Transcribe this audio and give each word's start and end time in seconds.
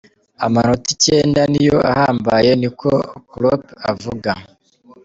Amanota 0.45 0.87
icenda 0.95 1.41
niyo 1.51 1.77
ahambaye," 1.91 2.49
niko 2.61 2.89
Klopp 3.31 3.63
avuga. 3.91 4.31